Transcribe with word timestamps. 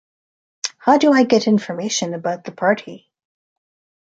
How 0.79 0.97
do 0.97 1.13
I 1.13 1.25
get 1.25 1.45
information 1.45 2.15
about 2.15 2.43
the 2.45 2.51
party? 2.51 3.11